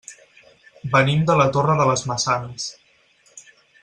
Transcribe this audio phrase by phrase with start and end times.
[0.95, 2.65] Venim de la Torre de les Maçanes.